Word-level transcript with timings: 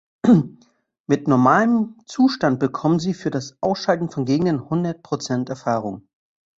Mit 1.05 1.27
normalem 1.27 1.95
Zustand 2.07 2.59
bekommen 2.59 2.97
Sie 2.99 3.13
für 3.13 3.29
das 3.29 3.57
Ausschalten 3.61 4.09
von 4.09 4.25
Gegnern 4.25 4.67
hundert 4.67 5.03
Prozent 5.03 5.49
Erfahrung. 5.49 6.07